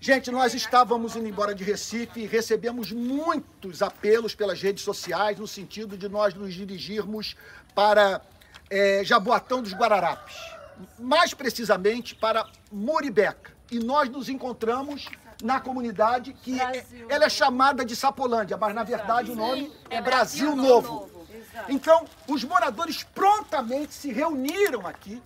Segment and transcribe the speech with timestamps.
[0.00, 5.46] Gente, nós estávamos indo embora de Recife e recebemos muitos apelos pelas redes sociais no
[5.46, 7.36] sentido de nós nos dirigirmos
[7.74, 8.20] para
[8.70, 10.36] é, Jaboatão dos Guararapes,
[10.98, 13.52] mais precisamente para Moribeca.
[13.70, 15.08] E nós nos encontramos
[15.42, 20.00] na comunidade que é, ela é chamada de Sapolândia, mas na verdade o nome é
[20.00, 21.10] Brasil Novo.
[21.68, 25.20] Então, os moradores prontamente se reuniram aqui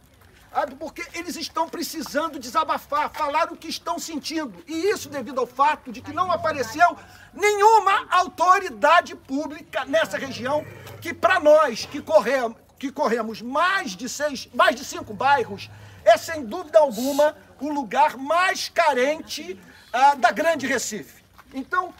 [0.79, 4.62] porque eles estão precisando desabafar, falar o que estão sentindo.
[4.67, 6.96] E isso devido ao fato de que não apareceu
[7.32, 10.64] nenhuma autoridade pública nessa região
[11.00, 15.71] que para nós que corremos, que corremos mais de seis, mais de cinco bairros,
[16.04, 19.61] é sem dúvida alguma o lugar mais carente
[19.93, 21.23] ah, da Grande Recife.
[21.53, 21.95] Então,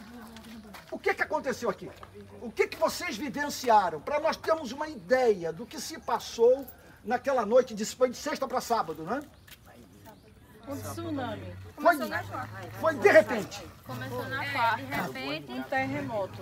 [0.91, 1.89] o que, que aconteceu aqui?
[2.41, 4.01] O que, que vocês vivenciaram?
[4.01, 6.67] Para nós termos uma ideia do que se passou
[7.05, 9.23] naquela noite, de, foi de sexta para sábado, né?
[10.69, 11.55] Um tsunami.
[11.77, 11.97] Foi,
[12.81, 13.67] foi de repente.
[13.85, 14.85] Começou na quarta.
[14.85, 16.41] De repente, um terremoto.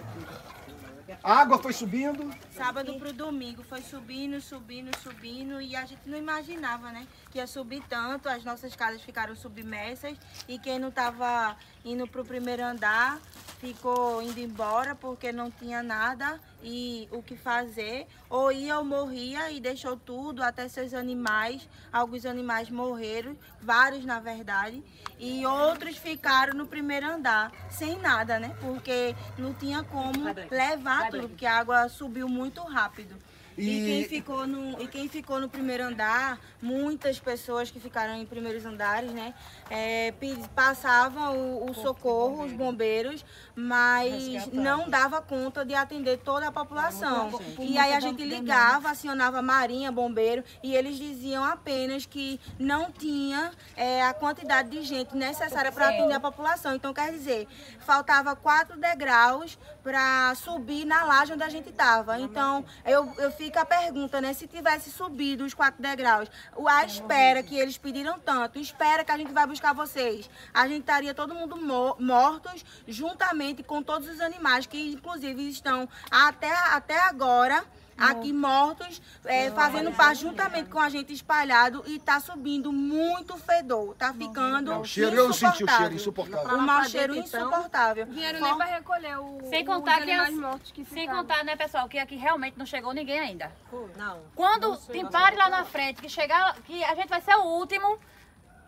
[1.22, 2.30] A água foi subindo.
[2.50, 7.06] Sábado para o domingo foi subindo, subindo, subindo e a gente não imaginava, né?
[7.30, 12.20] Que ia subir tanto, as nossas casas ficaram submersas e quem não estava indo para
[12.20, 13.20] o primeiro andar
[13.58, 18.06] ficou indo embora porque não tinha nada e o que fazer.
[18.30, 21.68] Ou ia ou morria e deixou tudo, até seus animais.
[21.92, 24.82] Alguns animais morreram, vários na verdade.
[25.18, 28.56] E outros ficaram no primeiro andar, sem nada, né?
[28.60, 33.16] Porque não tinha como levar tudo, porque a água subiu muito rápido.
[33.58, 33.70] E...
[33.70, 33.84] e...
[33.84, 38.64] quem ficou no, e quem ficou no primeiro andar, muitas pessoas que ficaram em primeiros
[38.64, 39.34] andares, né,
[39.68, 40.14] é,
[40.54, 47.40] passavam o, o socorro, os bombeiros, mas não dava conta de atender toda a população.
[47.58, 53.50] E aí a gente ligava, acionava marinha, bombeiro, e eles diziam apenas que não tinha
[53.76, 56.74] é, a quantidade de gente necessária para atender a população.
[56.74, 57.48] Então, quer dizer,
[57.80, 62.20] faltava quatro degraus para subir na laje onde a gente estava.
[62.20, 64.34] Então, eu, eu fiz fica a pergunta, né?
[64.34, 66.30] Se tivesse subido os quatro degraus,
[66.66, 70.80] a espera que eles pediram tanto, espera que a gente vai buscar vocês, a gente
[70.80, 71.56] estaria todo mundo
[71.98, 77.64] mortos, juntamente com todos os animais que, inclusive, estão até, até agora
[77.98, 83.94] aqui mortos, é, fazendo parte juntamente com a gente espalhado e tá subindo muito fedor.
[83.96, 86.56] Tá ficando o cheiro, eu senti o cheiro insuportável.
[86.56, 88.06] O mau cheiro insuportável.
[88.06, 91.88] Vieram nem para recolher o, sem contar que as, mortos que Sem contar, né, pessoal,
[91.88, 93.50] que aqui realmente não chegou ninguém ainda.
[93.96, 94.20] Não.
[94.34, 97.98] Quando tem pare lá na frente, que chegar, que a gente vai ser o último,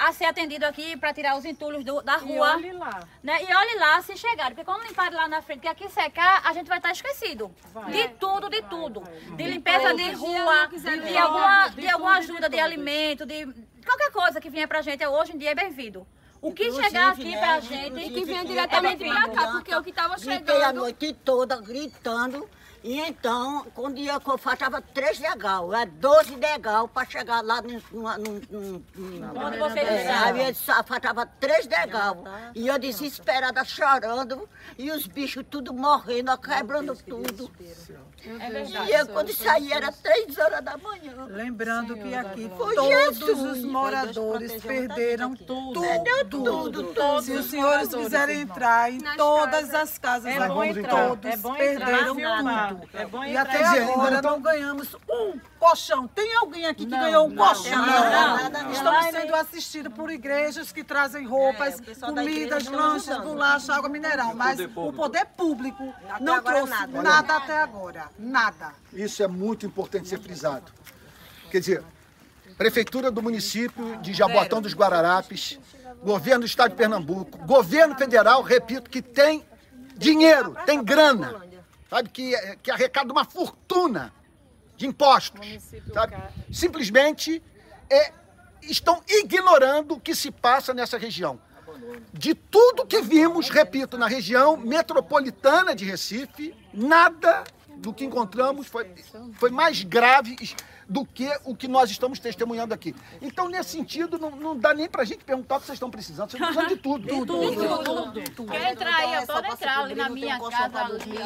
[0.01, 2.53] a ser atendido aqui para tirar os entulhos do, da rua.
[2.53, 3.07] E olhe lá.
[3.23, 3.43] Né?
[3.43, 6.55] E olhe lá se chegarem, porque quando limparem lá na frente, que aqui secar, a
[6.55, 7.55] gente vai estar esquecido.
[7.75, 7.93] Vai.
[7.93, 9.01] De tudo, de vai, tudo.
[9.03, 13.27] Vai, de limpeza de rua, de, de, alguma, de, de alguma ajuda de, de alimento,
[13.27, 13.47] de
[13.85, 16.07] qualquer coisa que vier pra gente hoje em dia é bem-vindo.
[16.41, 18.01] O que inclusive, chegar aqui né, pra gente...
[18.01, 20.39] E que venha diretamente é pra cá, porque o que tava chegando...
[20.39, 22.49] Gritei a noite toda, gritando
[22.83, 27.73] e então, quando ia, faltava três degal, é 12 degal para chegar lá no.
[27.73, 28.81] no
[29.35, 30.55] Quando você é, Aí
[30.87, 32.25] faltava três degal.
[32.55, 34.49] E eu desesperada, chorando,
[34.79, 37.51] e os bichos tudo morrendo, quebrando tudo.
[38.25, 38.91] É verdade.
[38.91, 41.27] E eu, quando saí, era três horas da manhã.
[41.29, 45.81] Lembrando que aqui todos os moradores perderam tudo.
[46.29, 47.23] Tudo, tudo.
[47.23, 51.09] Se os senhores quiserem entrar em todas as casas, é bom entrar.
[51.09, 52.89] todos perderam tudo.
[52.95, 56.09] É bom e até agora não ganhamos um colchão.
[56.09, 57.87] Tem alguém aqui que não, ganhou um não, colchão?
[57.87, 63.89] Não, não, Estamos sendo assistidos por igrejas que trazem roupas, é, comidas, lanches, bolacha, água
[63.89, 64.35] mineral.
[64.35, 68.10] Mas o poder público não trouxe nada até agora.
[68.19, 68.75] Nada.
[68.93, 70.73] Isso é muito importante ser frisado.
[71.51, 71.85] Quer dizer,
[72.57, 75.59] Prefeitura do município de Jaboatão dos Guararapes,
[76.03, 79.43] governo do estado de Pernambuco, governo federal, repito, que tem
[79.97, 81.41] dinheiro, tem grana
[81.91, 82.33] sabe, que,
[82.63, 84.13] que arrecada uma fortuna
[84.77, 85.41] de impostos,
[85.93, 86.17] sabe?
[86.53, 87.43] Simplesmente
[87.91, 88.13] é,
[88.63, 91.41] estão ignorando o que se passa nessa região.
[92.13, 97.45] De tudo que vimos, repito, na região metropolitana de Recife, nada
[97.81, 98.93] do que encontramos foi,
[99.35, 100.37] foi mais grave
[100.89, 102.95] do que o que nós estamos testemunhando aqui.
[103.23, 106.31] Então, nesse sentido, não, não dá nem pra gente perguntar o que vocês estão precisando.
[106.31, 107.03] Vocês precisam de tudo.
[107.05, 107.51] De tudo.
[107.51, 107.85] De tudo.
[107.85, 108.31] tudo.
[108.31, 108.53] tudo.
[108.53, 110.85] Quer entrar aí, pode entrar ali na minha casa.
[110.85, 111.17] Ali,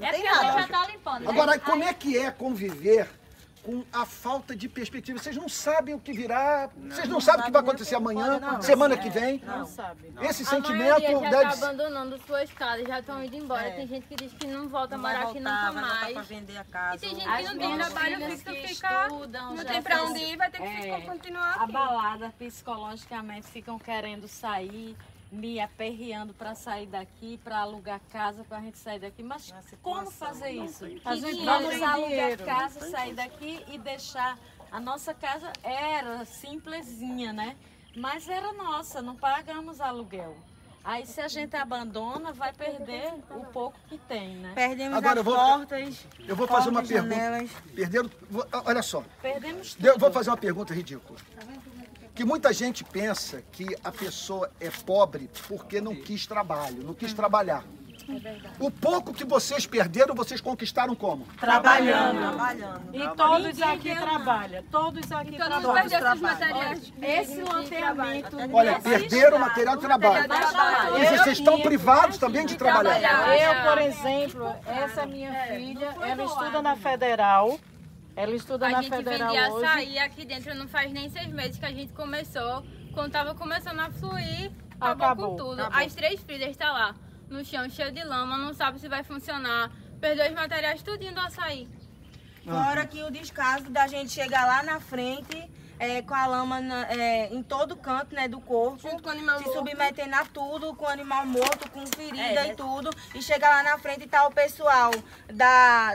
[0.00, 1.28] é porque a gente já tá limpando.
[1.28, 3.19] Agora, como é que é conviver
[3.62, 5.18] com a falta de perspectiva.
[5.18, 8.96] Vocês não sabem o que virá, vocês não sabem o que vai acontecer amanhã, semana
[8.96, 9.42] que vem.
[9.46, 10.12] Não sabe.
[10.22, 13.70] Esse A sentimento já deve tá abandonando suas casas, já estão indo embora.
[13.72, 16.12] Tem gente que diz que não volta a morar aqui nunca mais.
[16.14, 16.96] pra vender a casa.
[16.96, 20.02] E tem gente As que não tem trabalho fixo, que fica, estudam, não tem pra
[20.04, 21.62] onde ir, vai ter que É, ficar, continuar aqui.
[21.64, 24.96] abalada psicologicamente, ficam querendo sair,
[25.30, 29.22] me aperreando para sair daqui, para alugar casa, para a gente sair daqui.
[29.22, 30.84] Mas como fazer isso?
[31.04, 32.44] A gente não Vamos tem alugar dinheiro.
[32.44, 34.38] casa, sair daqui e deixar.
[34.72, 37.56] A nossa casa era simplesinha, né?
[37.96, 40.36] Mas era nossa, não pagamos aluguel.
[40.82, 44.52] Aí se a gente abandona, vai perder o pouco que tem, né?
[44.54, 46.06] Perdemos Agora, as eu vou- portas.
[46.26, 47.14] Eu vou fazer uma portas, pergunta.
[47.20, 47.50] janelas.
[47.74, 48.10] Perderam.
[48.64, 49.86] Olha só, Perdemos tudo.
[49.86, 51.18] eu vou fazer uma pergunta ridícula.
[52.20, 57.14] Que muita gente pensa que a pessoa é pobre porque não quis trabalho, não quis
[57.14, 57.64] trabalhar.
[58.58, 61.24] O pouco que vocês perderam, vocês conquistaram como?
[61.40, 62.18] Trabalhando.
[62.18, 62.80] Trabalhando.
[62.92, 64.62] E todos aqui trabalham.
[64.64, 65.72] Todos aqui trabalham.
[65.72, 66.92] perdeu esses materiais.
[67.00, 70.28] Esse loteamento Olha, perderam o material de trabalho.
[70.28, 70.98] trabalho.
[70.98, 73.00] E vocês estão privados também de trabalhar.
[73.34, 77.58] Eu, por exemplo, essa minha filha, ela estuda na Federal.
[78.16, 79.64] Ela estuda A na gente Federal vendia hoje.
[79.66, 82.64] açaí aqui dentro, não faz nem seis meses que a gente começou.
[82.92, 85.60] Quando tava começando a fluir, acabou, Acabou, com tudo.
[85.62, 85.86] acabou.
[85.86, 86.94] As três filhas tá lá,
[87.28, 89.70] no chão, cheio de lama, não sabe se vai funcionar.
[90.00, 91.68] Perdeu os materiais tudinho do açaí.
[92.44, 95.48] Fora que o descaso da gente chegar lá na frente
[95.78, 98.78] é, com a lama na- é, em todo canto né, do corpo.
[98.80, 99.58] Junto com o animal se morto.
[99.58, 102.90] submetendo a tudo, com o animal morto, com ferida É, e tudo.
[103.14, 104.90] E chegar lá na frente e tá o pessoal
[105.32, 105.94] da,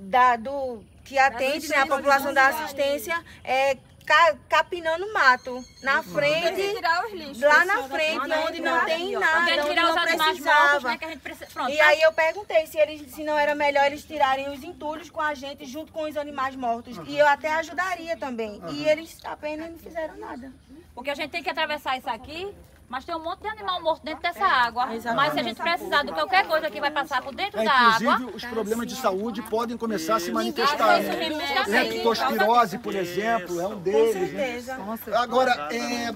[0.00, 5.64] da, do, que atende né, a população da assistência é, ca- capinando mato.
[5.82, 7.40] Na que frente, tirar os lixos.
[7.40, 10.88] lá na frente, onde não tem nada, onde tirar os não animais mortos, precisava.
[10.88, 10.98] né?
[10.98, 11.46] Que a gente precisa.
[11.52, 15.08] Pronto, E aí eu perguntei se, eles, se não era melhor eles tirarem os entulhos
[15.10, 16.96] com a gente junto com os animais mortos.
[17.06, 18.60] E eu até ajudaria também.
[18.70, 20.52] E eles apenas não fizeram nada.
[20.94, 22.52] Porque a gente tem que atravessar isso aqui,
[22.88, 24.86] mas tem um monte de animal morto dentro dessa água.
[25.14, 27.74] Mas se a gente precisar de qualquer coisa que vai passar por dentro É, da
[27.74, 28.30] inclusive, água.
[28.34, 30.98] os problemas de saúde podem começar a se manifestar.
[31.00, 31.64] Né?
[31.66, 34.32] Leptospirose, por exemplo, é um Com deles.
[34.32, 34.60] né?
[34.60, 34.78] certeza.
[35.14, 36.12] Agora, é,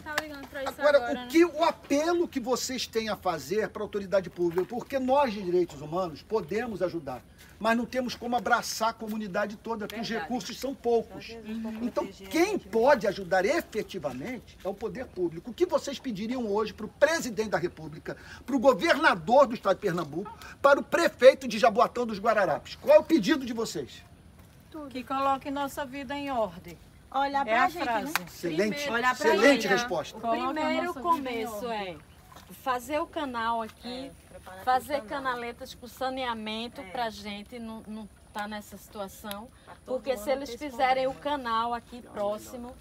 [0.52, 3.84] Tá isso Agora, agora, o, que, o apelo que vocês têm a fazer para a
[3.84, 7.22] autoridade pública, porque nós de direitos humanos podemos ajudar,
[7.62, 11.28] mas não temos como abraçar a comunidade toda, porque os recursos são poucos.
[11.80, 15.52] Então, quem pode ajudar efetivamente é o poder público.
[15.52, 19.76] O que vocês pediriam hoje para o presidente da República, para o governador do estado
[19.76, 22.74] de Pernambuco, para o prefeito de Jaboatão dos Guararapes?
[22.74, 24.02] Qual é o pedido de vocês?
[24.90, 26.76] Que coloque nossa vida em ordem.
[27.14, 28.06] Olhar É pra a gente, frase.
[28.06, 28.12] né?
[28.26, 29.66] Excelente, olhar excelente gente.
[29.68, 30.18] resposta.
[30.18, 31.96] O primeiro começo é
[32.64, 34.10] fazer o canal aqui,
[34.64, 39.48] fazer canaletas com saneamento pra gente não, não tá nessa situação.
[39.84, 42.74] Porque se eles fizerem o canal aqui próximo,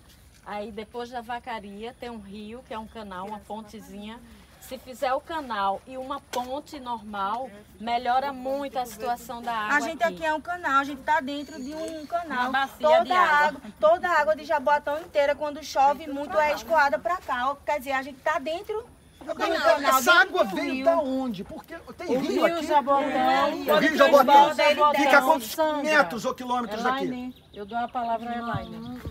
[0.45, 4.19] aí depois da vacaria tem um rio, que é um canal, uma pontezinha.
[4.61, 7.49] Se fizer o canal e uma ponte normal,
[7.79, 9.77] melhora muito a situação da água.
[9.77, 12.49] A gente aqui é um canal, a gente tá dentro de um canal.
[12.49, 13.47] Uma bacia toda de a água.
[13.47, 17.55] água, toda a água de Jaboatão inteira, quando chove muito, é escoada pra cá.
[17.65, 18.85] Quer dizer, a gente tá dentro
[19.25, 19.81] do canal.
[19.81, 21.43] Essa água veio da onde?
[21.43, 22.65] Porque tem O rio Rio aqui.
[22.65, 23.01] Jabotão.
[23.01, 24.55] O Rio Rio Jabotão
[24.95, 25.83] fica a quantos Sandra.
[25.83, 27.05] metros ou quilômetros daqui?
[27.05, 29.01] Elaine, eu dou a palavra a Elaine.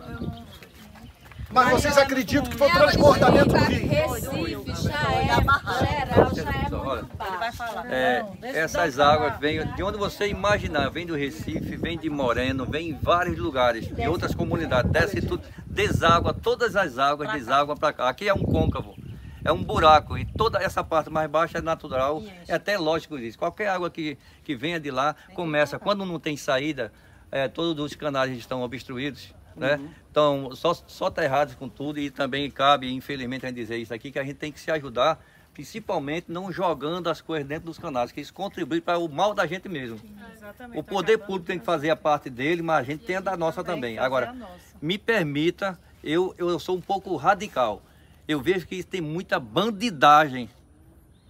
[1.52, 4.62] Mas vocês acreditam que foi o transbordamento do rio?
[4.62, 7.64] Recife já é geral, já é muito baixo.
[7.88, 12.90] É, essas águas vêm de onde você imaginar, vem do Recife, vem de Moreno, vem
[12.90, 18.08] em vários lugares, de outras comunidades, desce tudo, deságua, todas as águas deságua para cá.
[18.08, 18.94] Aqui é um côncavo,
[19.44, 23.38] é um buraco e toda essa parte mais baixa é natural, é até lógico isso.
[23.38, 26.92] Qualquer água que, que venha de lá começa, quando não tem saída,
[27.30, 29.34] é, todos os canais estão obstruídos.
[29.56, 29.80] Né?
[30.10, 34.10] Então, só, só terrados com tudo e também cabe, infelizmente, a gente dizer isso aqui,
[34.10, 35.20] que a gente tem que se ajudar
[35.52, 39.46] principalmente não jogando as coisas dentro dos canais, que isso contribui para o mal da
[39.46, 40.00] gente mesmo.
[40.74, 43.36] O poder público tem que fazer a parte dele, mas a gente tem a da
[43.36, 43.98] nossa também.
[43.98, 44.34] Agora,
[44.80, 47.82] me permita, eu, eu sou um pouco radical.
[48.28, 50.48] Eu vejo que tem muita bandidagem,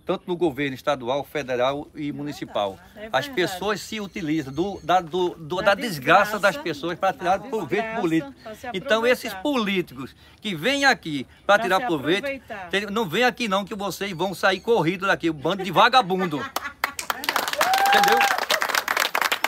[0.04, 2.78] tanto no governo estadual, federal e municipal.
[3.12, 7.82] As pessoas se utilizam do, da, do, do- da desgraça das pessoas para tirar proveito
[7.84, 8.34] desgraça, político.
[8.74, 12.26] Então, esses políticos que vêm aqui para tirar proveito,
[12.90, 16.38] não vem aqui não que vocês vão sair corridos daqui, um bando de vagabundo.
[17.90, 18.18] Entendeu?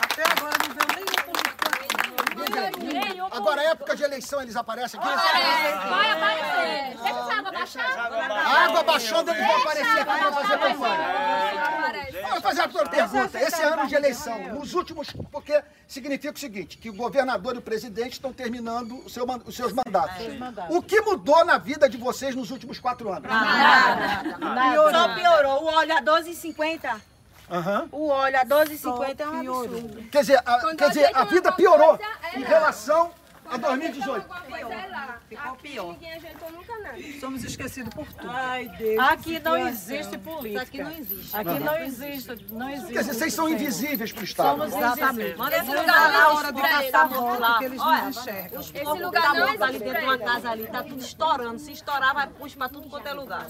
[0.01, 3.37] Até agora não veio nenhum político aqui.
[3.37, 3.61] Agora,
[3.93, 5.09] época de eleição, eles aparecem aqui?
[5.09, 6.97] Vai aparecer.
[7.03, 8.11] Deixa essa água baixar.
[8.11, 12.29] A água baixando, eles vão aparecer aqui para fazer campanha.
[12.29, 13.39] Vou fazer uma pergunta.
[13.39, 15.07] Esse ano de eleição, nos últimos.
[15.31, 19.55] Porque significa o seguinte: que o governador e o presidente estão terminando o seu, os
[19.55, 20.25] seus mandatos.
[20.69, 23.29] O que mudou na vida de vocês nos últimos quatro anos?
[23.29, 24.91] Nada.
[24.91, 25.63] Só piorou.
[25.63, 27.01] O óleo a 12,50.
[27.51, 27.87] Aham.
[27.91, 30.03] O óleo a 12,50 é um absurdo.
[30.09, 32.47] Quer dizer, a, quer dizer, a vida piorou coisa, é em lá.
[32.47, 33.11] relação
[33.49, 34.25] a 2018.
[35.29, 35.93] Ficou pior.
[35.93, 36.97] Ninguém adiantou nunca nada.
[37.19, 38.29] Somos esquecidos por tudo.
[38.29, 38.99] Ai, Deus.
[38.99, 40.61] Aqui não existe política.
[40.63, 41.35] Aqui não existe.
[41.35, 42.93] Aqui não existe, não existe.
[42.93, 44.63] Quer dizer, vocês são invisíveis para o Estado.
[44.65, 45.29] Exatamente.
[45.31, 48.61] Esse Não lugar dá na não hora de caçar voto, porque eles não enxergam.
[48.61, 51.59] Esse lugar não tá ali dentro de uma casa ali, tá tudo estourando.
[51.59, 53.47] Se estourar, vai puxar pra tudo quanto é lugar.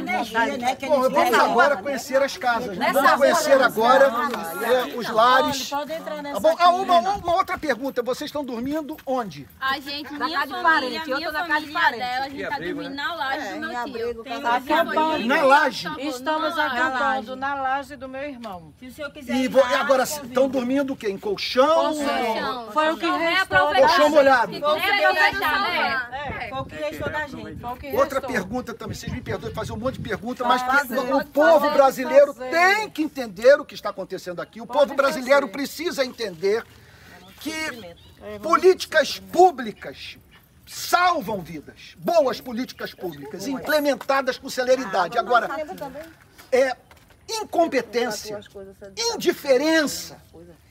[0.00, 0.76] energia, né?
[0.76, 1.40] Que Bom, eles vamos têm.
[1.40, 2.76] agora conhecer as casas.
[2.76, 2.92] né?
[2.92, 5.68] Vamos conhecer agora é, os lares.
[5.68, 6.56] Pode entrar nessa Tá bom?
[6.58, 8.02] Ah, uma outra pergunta.
[8.02, 9.46] Vocês estão dormindo onde?
[9.60, 11.98] A gente, Na minha casa de família, parente, eu minha tô na casa de parente.
[11.98, 13.02] dela, a gente Que tá abrigo, dormindo né?
[13.04, 13.84] na laje do meu
[14.14, 14.24] tio.
[14.24, 15.26] Tem Tá acampando.
[15.26, 15.88] Na laje.
[15.98, 18.74] Estamos Na acampando na laje do meu irmão.
[18.80, 21.08] Se o senhor quiser E ir vo- lá, e agora estão dormindo o quê?
[21.08, 21.94] Em colchão?
[21.94, 22.70] Colchão.
[22.72, 23.74] Foi o que restou.
[23.74, 24.54] Colchão molhado.
[24.56, 27.96] É, Foi o que eu que restou da gente.
[27.96, 32.34] Outra pergunta também, vocês me perdoem fazer um monte de pergunta, mas o povo brasileiro
[32.34, 34.60] tem que entender o que está acontecendo aqui.
[34.60, 36.64] O povo brasileiro precisa entender
[37.46, 40.18] que políticas públicas
[40.66, 41.94] salvam vidas.
[41.98, 45.16] Boas políticas públicas, implementadas com celeridade.
[45.16, 45.48] Agora,
[46.50, 46.76] é
[47.28, 48.40] incompetência,
[49.14, 50.20] indiferença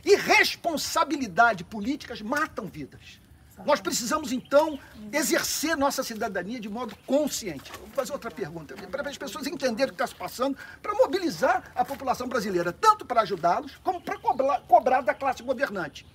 [0.04, 3.20] e responsabilidade políticas matam vidas.
[3.66, 4.78] Nós precisamos, então,
[5.14, 7.72] exercer nossa cidadania de modo consciente.
[7.72, 11.72] Vou fazer outra pergunta, para as pessoas entenderem o que está se passando, para mobilizar
[11.74, 16.06] a população brasileira, tanto para ajudá-los, como para cobrar, cobrar da classe governante.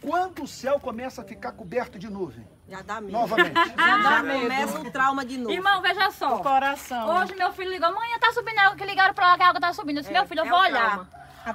[0.00, 2.46] Quando o céu começa a ficar coberto de nuvem?
[2.68, 3.12] Já dá medo.
[3.12, 3.54] Novamente.
[3.76, 5.52] Já começa o trauma de novo.
[5.52, 6.38] Irmão, veja só.
[6.38, 7.16] Coração.
[7.16, 9.60] Hoje meu filho ligou, mãe, tá subindo água, que ligaram pra lá que a água
[9.60, 9.98] tá subindo.
[9.98, 11.06] Eu disse, meu filho, eu é vou o olhar.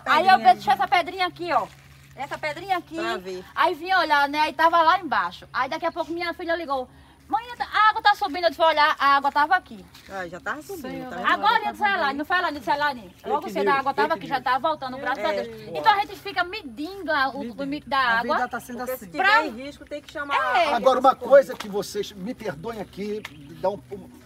[0.06, 1.68] Aí eu deixei essa pedrinha aqui, ó.
[2.16, 2.96] Essa pedrinha aqui.
[2.96, 3.44] Pra ver.
[3.56, 4.40] Aí vim olhar, né?
[4.40, 5.48] Aí tava lá embaixo.
[5.52, 6.90] Aí daqui a pouco minha filha ligou.
[7.28, 8.44] Mãe, a água tá subindo.
[8.44, 9.84] Eu disse, olhar, a água tava aqui.
[10.10, 11.28] Ah, já tava subindo, tá?
[11.34, 14.28] Agora ia dizer lá, não foi lá, disse lá, logo cedo a água tava aqui,
[14.28, 15.48] já tava voltando, graças a Deus.
[15.74, 18.46] Então a gente fica medindo a- o limite da A vida água.
[18.46, 18.98] está sendo assim.
[18.98, 20.36] se tiver em risco, tem que chamar...
[20.56, 20.74] É.
[20.74, 23.24] Agora, uma coisa que vocês me perdoem aqui,
[23.60, 23.80] dar, um,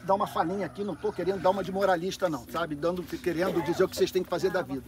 [0.04, 2.76] dar uma falinha aqui, não estou querendo dar uma de moralista, não, sabe?
[2.76, 4.84] Dando, querendo dizer o que vocês têm que fazer da vida.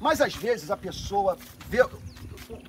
[0.00, 1.84] Mas às vezes a pessoa vê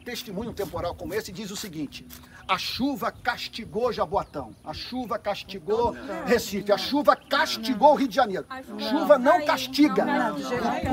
[0.03, 2.05] testemunho temporal como esse diz o seguinte:
[2.47, 5.95] a chuva castigou Jaboatão, a chuva castigou
[6.25, 8.45] Recife, a chuva castigou o Rio de Janeiro.
[8.89, 10.05] Chuva não castiga.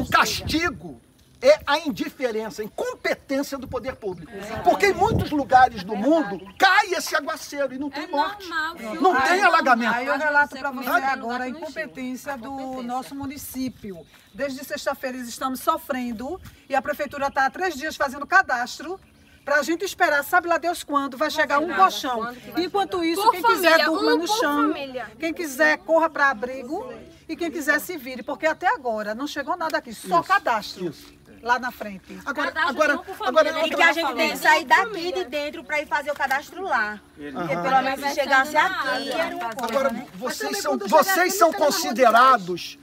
[0.00, 1.00] O castigo
[1.40, 4.32] é a indiferença, a incompetência do poder público.
[4.64, 8.48] Porque em muitos lugares do mundo cai esse aguaceiro e não tem É morte.
[8.48, 8.74] normal?
[9.00, 9.94] Não tem alagamento.
[9.94, 14.04] Aí eu relato para você agora a incompetência do nosso município.
[14.34, 18.98] Desde sexta-feira eles estamos sofrendo e a prefeitura está há três dias fazendo cadastro
[19.44, 22.34] para a gente esperar, sabe lá Deus quando, vai chegar um colchão.
[22.58, 25.10] Enquanto isso, Por quem quiser família, durma um no chão, família.
[25.18, 26.92] quem quiser corra para abrigo
[27.26, 30.92] e quem quiser se vire, porque até agora não chegou nada aqui, só cadastro
[31.48, 32.18] lá na frente.
[32.26, 32.92] Agora, Cadastro agora,
[33.26, 36.10] agora, família, E que a gente tem que sair daqui de dentro para ir fazer
[36.10, 37.00] o cadastro lá.
[37.14, 40.06] Porque pelo menos se chegasse aqui, era uma coisa, Agora, né?
[40.14, 42.78] vocês são, vocês são considerados,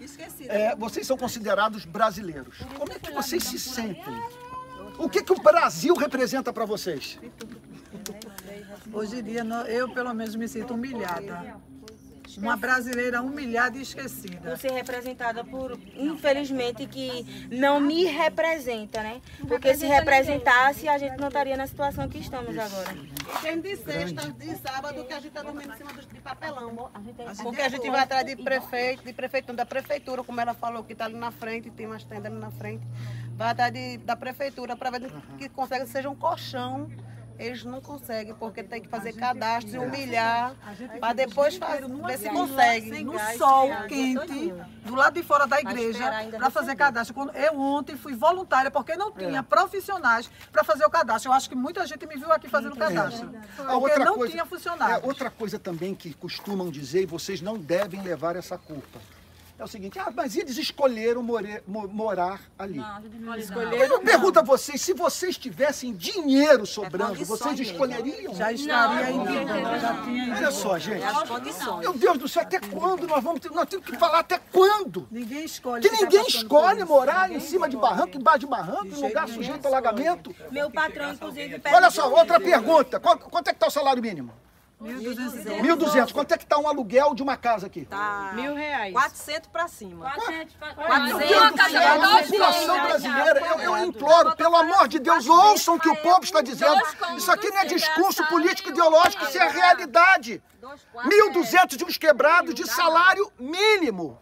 [0.49, 2.57] é, vocês são considerados brasileiros.
[2.77, 4.23] Como é que vocês se sentem?
[4.97, 7.19] O que, que o Brasil representa para vocês?
[8.91, 11.55] Hoje em dia, eu pelo menos me sinto humilhada.
[12.37, 14.49] Uma brasileira humilhada e esquecida.
[14.49, 19.21] Por ser representada por, infelizmente, que não me representa, né?
[19.47, 22.95] Porque se representasse, a gente não estaria na situação que estamos agora.
[23.41, 26.91] Tem de sexta, de sábado, que a gente tá dormindo em cima de papelão.
[27.19, 30.83] é Porque a gente vai atrás de prefeito, de prefeito, da prefeitura, como ela falou,
[30.83, 32.85] que tá ali na frente, tem umas tendas ali na frente.
[33.35, 36.89] Vai atrás de, da prefeitura para ver que consegue seja um colchão.
[37.37, 40.55] Eles não conseguem, porque tem que fazer cadastro e humilhar,
[40.99, 43.03] para depois fazer, ver se consegue.
[43.03, 46.03] No sol quente, do lado de fora da igreja,
[46.37, 47.13] para fazer cadastro.
[47.13, 51.29] Quando eu ontem fui voluntária, porque não tinha profissionais para fazer o cadastro.
[51.29, 53.29] Eu acho que muita gente me viu aqui fazendo cadastro.
[53.59, 54.95] A Porque não tinha funcionário.
[54.95, 58.99] é, outra coisa também que costumam dizer, e vocês não devem levar essa culpa.
[59.57, 62.77] É o seguinte, ah, mas eles escolheram more- mo- morar ali.
[63.89, 68.35] Eu pergunto a vocês, se vocês tivessem dinheiro sobrando, vocês escolheriam?
[68.35, 71.05] Já estaria indicando, já tinha Olha só, gente.
[71.27, 71.79] Condições.
[71.79, 75.07] Meu Deus do céu, até quando nós vamos ter, nós temos que falar até quando?
[75.09, 75.81] Ninguém escolhe.
[75.81, 79.65] Que ficar ninguém escolhe morar em cima de barranco, embaixo de barranco, em lugar sujeito
[79.65, 80.35] a alagamento.
[80.51, 82.99] Meu patrão, inclusive, pede Olha só, outra pergunta.
[82.99, 84.33] Quanto é que está o salário mínimo?
[84.81, 86.11] 1.200.
[86.11, 87.85] Quanto é que está um aluguel de uma casa aqui?
[87.85, 88.31] Tá.
[88.33, 88.93] Mil reais.
[88.93, 90.11] 400 pra cima.
[90.11, 95.27] 400, Meu Deus do céu, a população brasileira, eu, eu imploro, pelo amor de Deus,
[95.27, 96.81] ouçam o que o povo está dizendo.
[97.15, 100.43] Isso aqui não é discurso político ideológico, isso é realidade.
[100.61, 104.19] 1.200 de uns quebrados de salário mínimo.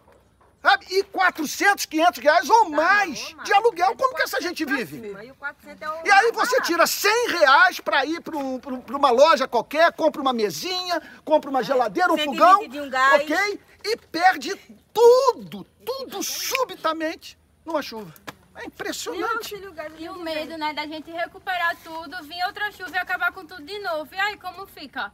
[0.64, 0.86] Sabe?
[0.90, 3.94] E 400, 500 reais ou mais de aluguel.
[3.98, 5.14] Como que essa gente vive?
[5.14, 9.46] Aí o 400 é E aí você tira 100 reais para ir para uma loja
[9.46, 13.60] qualquer, compra uma mesinha, compra uma geladeira, um 120 fogão, um ok?
[13.84, 14.56] E perde
[14.94, 18.14] tudo, tudo subitamente numa chuva.
[18.56, 19.56] É impressionante.
[20.00, 23.64] E o medo, né, da gente recuperar tudo, vir outra chuva e acabar com tudo
[23.64, 24.14] de novo.
[24.16, 25.12] E aí, como fica?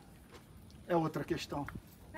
[0.87, 1.65] É outra questão.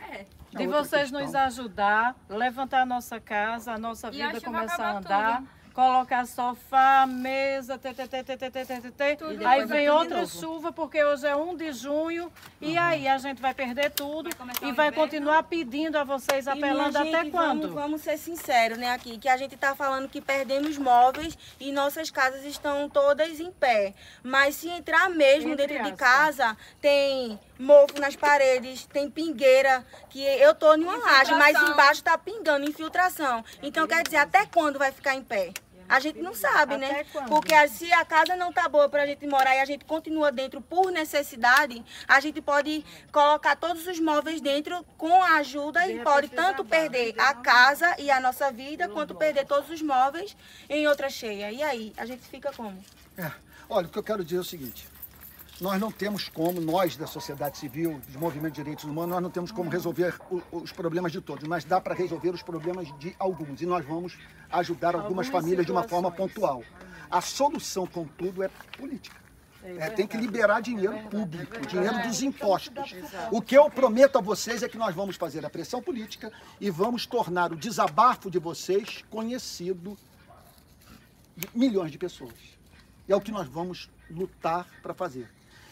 [0.09, 0.25] É.
[0.51, 1.21] De outra vocês questão.
[1.21, 5.37] nos ajudar, levantar a nossa casa, a nossa E vida começar a andar.
[5.37, 5.61] tudo.
[5.73, 9.89] Colocar sofá, mesa, tê, tê, tê, tê, tê, tê, tê, tê, aí vem é de
[9.89, 12.29] outra chuva, porque hoje é 1 de junho,
[12.59, 14.95] e aí a gente vai perder tudo começar e vai inverno.
[15.05, 17.61] continuar pedindo a vocês, apelando gente, até quando?
[17.69, 21.71] Vamos, vamos ser sinceros, né, aqui, que a gente tá falando que perdemos móveis e
[21.71, 23.93] nossas casas estão todas em pé.
[24.21, 30.21] Mas se entrar mesmo Entre dentro de casa, tem mofo nas paredes, tem pingueira, que
[30.23, 33.43] eu tô em uma laje, mas embaixo tá pingando, infiltração.
[33.61, 35.51] Então, quer dizer, até quando vai ficar em pé?
[35.89, 37.03] A gente não sabe, né?
[37.11, 37.27] Quando?
[37.27, 40.31] Porque a- se a casa não tá boa pra gente morar e a gente continua
[40.31, 45.99] dentro por necessidade, a gente pode colocar todos os móveis dentro com a ajuda e
[45.99, 50.35] pode tanto perder a casa e a nossa vida, quanto perder todos os móveis
[50.69, 51.51] em outra cheia.
[51.51, 52.81] E aí, a gente fica como?
[53.17, 53.29] É.
[53.69, 54.87] Olha, o que eu quero dizer é o seguinte.
[55.61, 59.29] Nós não temos como, nós da sociedade civil, dos movimentos de direitos humanos, nós não
[59.29, 63.15] temos como resolver o- os problemas de todos, mas dá para resolver os problemas de
[63.19, 63.61] alguns.
[63.61, 64.17] E nós vamos
[64.49, 66.63] ajudar algumas famílias de uma forma pontual.
[67.11, 69.15] A solução, contudo, é política.
[69.63, 72.95] É, tem que liberar dinheiro público, dinheiro dos impostos.
[73.31, 76.71] O que eu prometo a vocês é que nós vamos fazer a pressão política e
[76.71, 79.95] vamos tornar o desabafo de vocês conhecido
[81.37, 82.33] de milhões de pessoas.
[83.07, 85.29] E é o que nós vamos lutar para fazer.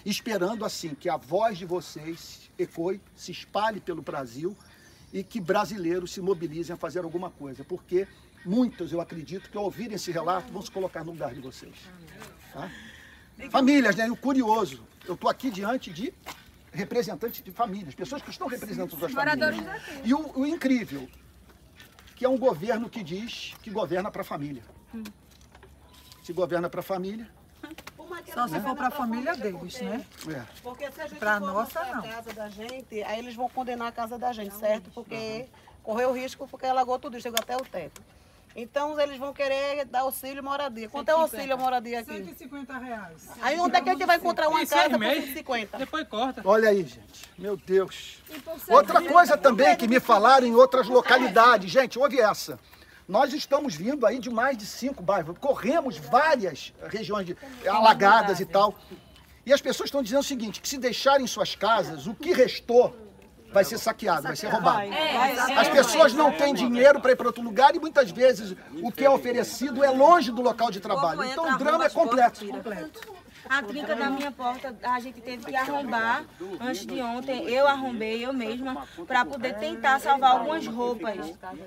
[0.09, 4.57] Esperando assim que a voz de vocês ecoe, se espalhe pelo Brasil
[5.13, 8.07] e que brasileiros se mobilizem a fazer alguma coisa, porque
[8.43, 11.75] muitos, eu acredito, que ao ouvirem esse relato vão se colocar no lugar de vocês.
[12.51, 12.71] Tá?
[13.51, 14.07] Famílias, né?
[14.07, 16.11] E o curioso, eu estou aqui diante de
[16.73, 19.55] representantes de famílias, pessoas que estão representando suas famílias.
[20.03, 21.07] E o, o incrível,
[22.15, 24.63] que é um governo que diz que governa para a família.
[26.23, 27.29] Se governa para a família,
[28.33, 30.05] Só se for para a família deles, né?
[30.29, 30.43] é.
[30.61, 31.99] Porque se a gente Pra for nossa, não.
[31.99, 34.89] a casa da gente, aí eles vão condenar a casa da gente, certo?
[34.91, 35.45] Porque
[35.83, 38.01] correu risco porque alagou tudo, chegou até o teto.
[38.55, 40.89] Então eles vão querer dar auxílio moradia.
[40.89, 42.11] Quanto é o auxílio moradia aqui?
[42.11, 43.27] 150 reais.
[43.41, 45.25] Aí onde é que a gente vai encontrar uma seis casa por meses.
[45.25, 45.77] 150?
[45.77, 46.41] Depois corta.
[46.43, 47.29] Olha aí, gente.
[47.37, 48.21] Meu Deus.
[48.67, 51.69] Outra coisa também que me falaram em outras localidades.
[51.71, 52.59] Gente, ouve essa.
[53.09, 55.35] Nós estamos vindo aí de mais de cinco bairros.
[55.39, 57.35] Corremos várias regiões de,
[57.67, 58.75] alagadas e tal.
[59.43, 62.95] E as pessoas estão dizendo o seguinte, que se deixarem suas casas, o que restou
[63.51, 64.87] vai ser saqueado, vai ser roubado.
[65.57, 69.03] As pessoas não têm dinheiro para ir para outro lugar e muitas vezes o que
[69.03, 71.23] é oferecido é longe do local de trabalho.
[71.23, 72.45] Então o drama é completo.
[73.49, 76.23] A trinca da minha porta a gente teve que arrombar
[76.61, 77.49] antes de ontem.
[77.49, 81.17] Eu arrombei, eu mesma, para poder tentar salvar algumas roupas.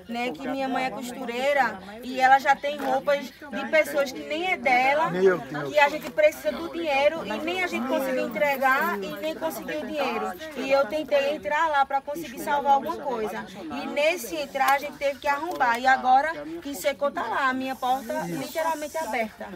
[0.07, 0.31] Né?
[0.31, 4.57] Que minha mãe é costureira e ela já tem roupas de pessoas que nem é
[4.57, 5.11] dela.
[5.69, 9.81] Que a gente precisa do dinheiro e nem a gente conseguiu entregar e nem conseguiu
[9.81, 10.31] o dinheiro.
[10.57, 13.45] E eu tentei entrar lá para conseguir salvar alguma coisa.
[13.59, 15.79] E nesse entrar a gente teve que arrombar.
[15.79, 19.49] E agora que secou tá lá, a minha porta literalmente aberta.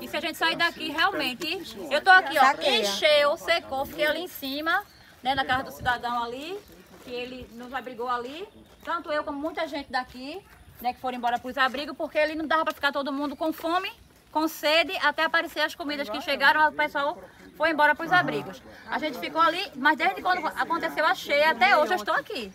[0.00, 2.82] E se a gente sair daqui, realmente, eu tô aqui, ó, Saqueia.
[2.82, 4.82] encheu, secou, fiquei ali em cima,
[5.22, 6.58] né, na casa do cidadão ali,
[7.04, 8.46] que ele nos abrigou ali,
[8.84, 10.42] tanto eu como muita gente daqui,
[10.80, 13.36] né, que foram embora para os abrigos, porque ele não dava para ficar todo mundo
[13.36, 13.90] com fome,
[14.32, 17.18] com sede, até aparecer as comidas que chegaram, o pessoal
[17.56, 18.62] foi embora para os abrigos.
[18.88, 22.52] A gente ficou ali, mas desde quando aconteceu a cheia até hoje eu estou aqui.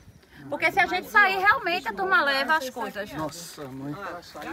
[0.50, 3.12] Porque se a gente sair, realmente a turma leva as coisas.
[3.14, 3.96] Nossa, mãe.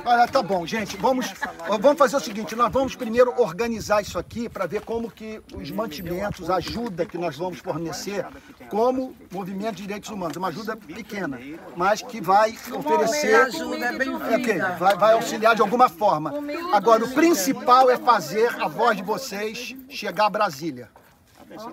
[0.05, 0.97] Olha, tá bom, gente.
[0.97, 1.27] Vamos,
[1.69, 5.71] vamos fazer o seguinte: nós vamos primeiro organizar isso aqui para ver como que os
[5.71, 8.27] mantimentos, a ajuda que nós vamos fornecer,
[8.69, 11.39] como movimento de direitos humanos, uma ajuda pequena,
[11.77, 13.35] mas que vai oferecer.
[13.35, 14.37] ajuda é É, bem-vinda.
[14.37, 16.33] ok, vai, vai auxiliar de alguma forma.
[16.73, 20.89] Agora, o principal é fazer a voz de vocês chegar a Brasília.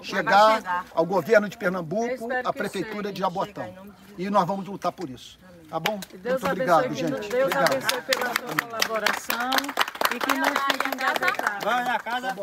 [0.01, 3.73] Chegar ao governo de Pernambuco, à prefeitura de Jaboatão.
[4.19, 5.39] E nós vamos lutar por isso.
[5.69, 5.97] Tá bom?
[6.15, 7.29] Deus Muito obrigado, abençoe, gente.
[7.29, 7.71] Deus Obrigado.
[7.71, 9.51] abençoe pela sua colaboração
[10.13, 11.63] e que não fique engavetado.
[11.65, 12.35] Vai na casa.